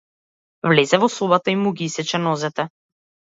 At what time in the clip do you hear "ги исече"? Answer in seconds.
1.83-2.21